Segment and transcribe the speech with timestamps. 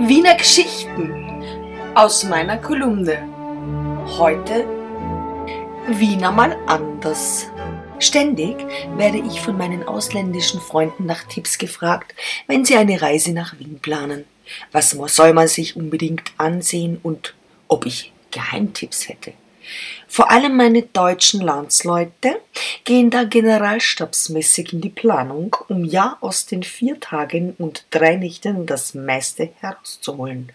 [0.00, 1.42] Wiener Geschichten
[1.96, 3.18] aus meiner Kolumne.
[4.16, 4.64] Heute
[5.88, 7.46] Wiener mal anders.
[7.98, 8.56] Ständig
[8.96, 12.14] werde ich von meinen ausländischen Freunden nach Tipps gefragt,
[12.46, 14.24] wenn sie eine Reise nach Wien planen.
[14.70, 17.34] Was soll man sich unbedingt ansehen und
[17.66, 19.32] ob ich Geheimtipps hätte.
[20.06, 22.40] Vor allem meine deutschen Landsleute
[22.84, 28.66] gehen da generalstabsmäßig in die Planung, um ja aus den vier Tagen und drei Nächten
[28.66, 30.52] das meiste herauszuholen.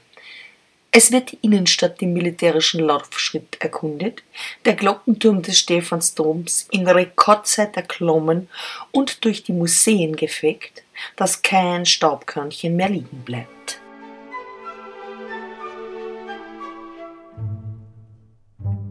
[0.95, 4.21] Es wird die Innenstadt im militärischen Laufschritt erkundet,
[4.63, 8.47] der Glockenturm des Stephansdoms in Rekordzeit erklommen
[8.91, 10.83] und durch die Museen gefegt,
[11.16, 13.83] dass kein Staubkörnchen mehr liegen bleibt.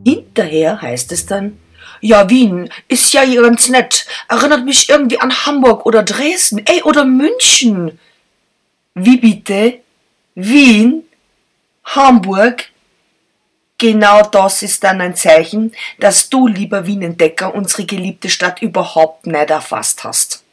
[0.04, 1.58] Hinterher heißt es dann,
[2.00, 7.04] ja, Wien ist ja ganz nett, erinnert mich irgendwie an Hamburg oder Dresden, ey, oder
[7.04, 7.98] München.
[8.94, 9.80] Wie bitte?
[10.34, 11.04] Wien?
[11.84, 12.70] Hamburg?
[13.78, 19.50] Genau das ist dann ein Zeichen, dass du, lieber Wienentdecker, unsere geliebte Stadt überhaupt nicht
[19.50, 20.44] erfasst hast.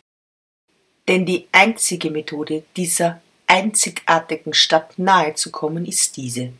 [1.08, 6.53] Denn die einzige Methode, dieser einzigartigen Stadt nahezukommen, ist diese.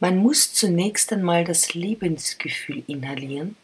[0.00, 3.56] Man muss zunächst einmal das Lebensgefühl inhalieren,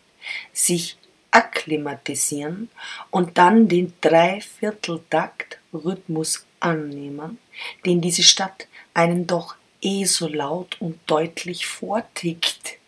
[0.52, 0.98] sich
[1.30, 2.68] akklimatisieren
[3.10, 7.38] und dann den Dreivierteltakt-Rhythmus annehmen,
[7.84, 12.78] den diese Stadt einen doch eh so laut und deutlich vortickt.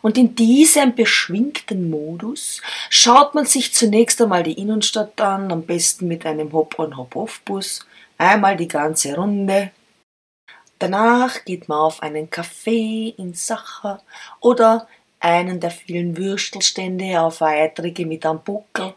[0.00, 6.08] Und in diesem beschwingten Modus schaut man sich zunächst einmal die Innenstadt an, am besten
[6.08, 7.86] mit einem Hop-on-Hop-off-Bus,
[8.18, 9.70] einmal die ganze Runde,
[10.82, 14.02] Danach geht man auf einen Café in Sacher
[14.40, 14.88] oder
[15.20, 18.92] einen der vielen Würstelstände auf Eitrige mit einem Buckel.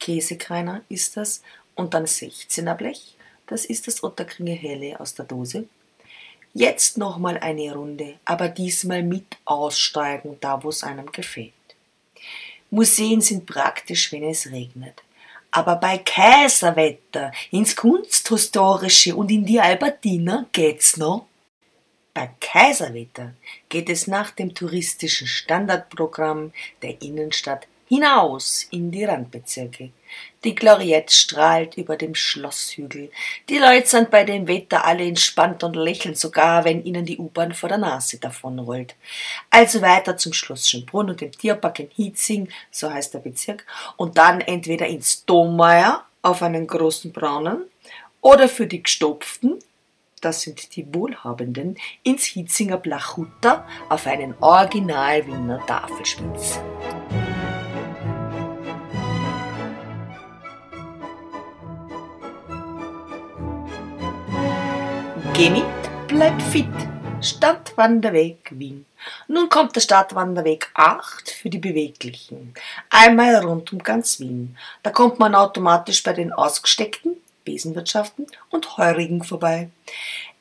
[0.00, 1.42] Käsekreiner ist das.
[1.76, 3.14] Und dann 16er Blech.
[3.46, 5.68] Das ist das Otterkringer Helle aus der Dose.
[6.54, 11.52] Jetzt nochmal eine Runde, aber diesmal mit Aussteigen, da wo es einem gefällt.
[12.70, 15.04] Museen sind praktisch, wenn es regnet.
[15.56, 21.24] Aber bei Kaiserwetter, ins Kunsthistorische und in die Albertina geht's noch.
[22.12, 23.32] Bei Kaiserwetter
[23.70, 26.52] geht es nach dem touristischen Standardprogramm
[26.82, 29.90] der Innenstadt hinaus in die Randbezirke.
[30.44, 33.10] Die Gloriette strahlt über dem Schlosshügel.
[33.48, 37.54] Die Leute sind bei dem Wetter alle entspannt und lächeln sogar, wenn ihnen die U-Bahn
[37.54, 38.94] vor der Nase davonrollt.
[39.50, 43.66] Also weiter zum Schloss Schönbrunn und dem Tierpark in Hietzing, so heißt der Bezirk,
[43.96, 47.64] und dann entweder ins Dommeier auf einen großen braunen
[48.20, 49.58] oder für die Gestopften
[50.20, 56.58] das sind die Wohlhabenden, ins Hitzinger Blachhutter auf einen Original Wiener Tafelspitz.
[65.36, 65.66] Geh mit,
[66.08, 66.64] bleib fit.
[67.20, 68.86] Stadtwanderweg Wien.
[69.28, 72.54] Nun kommt der Stadtwanderweg 8 für die Beweglichen.
[72.88, 74.56] Einmal rund um ganz Wien.
[74.82, 79.68] Da kommt man automatisch bei den ausgesteckten Besenwirtschaften und Heurigen vorbei.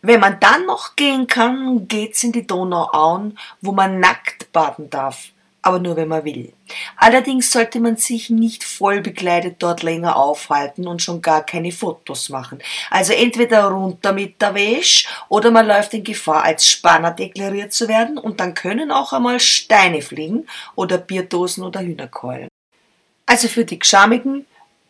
[0.02, 5.32] Wenn man dann noch gehen kann, geht's in die Donauauen, wo man nackt baden darf
[5.66, 6.54] aber nur wenn man will.
[6.96, 12.30] Allerdings sollte man sich nicht voll bekleidet dort länger aufhalten und schon gar keine Fotos
[12.30, 12.60] machen.
[12.92, 17.88] Also entweder runter mit der Wäsch oder man läuft in Gefahr, als Spanner deklariert zu
[17.88, 20.46] werden und dann können auch einmal Steine fliegen
[20.76, 22.48] oder Bierdosen oder Hühnerkeulen.
[23.26, 24.46] Also für die Gschamigen,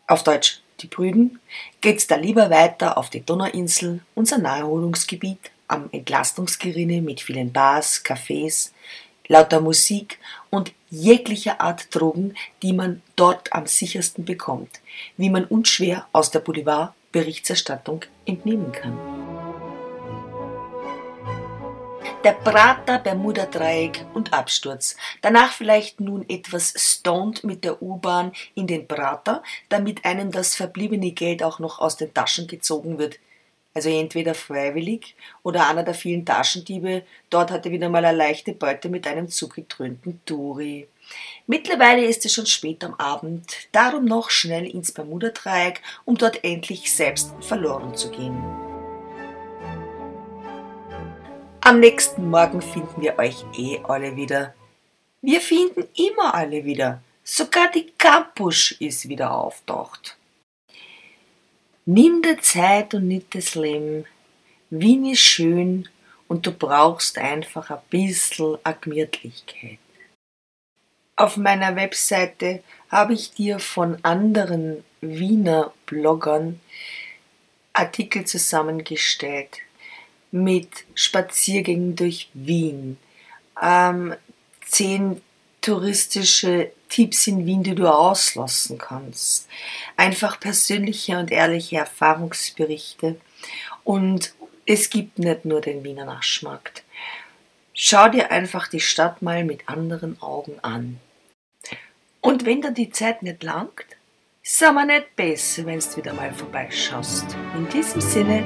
[0.07, 1.40] auf Deutsch die Brüden,
[1.80, 8.72] geht's da lieber weiter auf die Donauinsel, unser Naherholungsgebiet am Entlastungsgerinne mit vielen Bars, Cafés,
[9.28, 10.19] lauter Musik
[10.50, 14.81] und jeglicher Art Drogen, die man dort am sichersten bekommt,
[15.18, 18.97] wie man unschwer aus der Boulevard-Berichterstattung entnehmen kann.
[22.24, 24.96] Der Prater, Bermuda-Dreieck und Absturz.
[25.22, 31.12] Danach vielleicht nun etwas stoned mit der U-Bahn in den Prater, damit einem das verbliebene
[31.12, 33.19] Geld auch noch aus den Taschen gezogen wird.
[33.75, 37.04] Also entweder freiwillig oder einer der vielen Taschendiebe.
[37.30, 40.88] Dort hatte wieder mal eine leichte Beute mit einem zugetrönten Turi.
[41.45, 46.92] Mittlerweile ist es schon spät am Abend, darum noch schnell ins Bermuda-Dreieck, um dort endlich
[46.92, 48.42] selbst verloren zu gehen.
[51.60, 54.54] Am nächsten Morgen finden wir euch eh alle wieder.
[55.22, 57.01] Wir finden immer alle wieder.
[57.24, 60.16] Sogar die Campus ist wieder auftaucht.
[61.86, 64.06] Nimm dir Zeit und nicht das Leben.
[64.72, 65.88] Wien ist schön
[66.28, 69.78] und du brauchst einfach ein bisschen Gemütlichkeit.
[71.16, 76.60] Auf meiner Webseite habe ich dir von anderen Wiener Bloggern
[77.74, 79.60] Artikel zusammengestellt.
[80.36, 82.98] mit Spaziergängen durch Wien,
[83.62, 84.16] ähm,
[84.66, 85.22] zehn
[85.65, 89.47] touristische Tipps in Wien, die du auslassen kannst,
[89.97, 93.15] einfach persönliche und ehrliche Erfahrungsberichte
[93.83, 94.33] und
[94.67, 96.83] es gibt nicht nur den Wiener Naschmarkt.
[97.73, 101.00] Schau dir einfach die Stadt mal mit anderen Augen an.
[102.21, 103.85] Und wenn dir die Zeit nicht langt,
[104.44, 107.25] ist aber nicht besser, wenn du wieder mal vorbeischaust.
[107.56, 108.44] In diesem Sinne,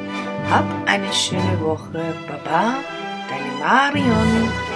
[0.50, 2.16] hab eine schöne Woche.
[2.28, 2.84] Baba,
[3.30, 4.69] deine Marion.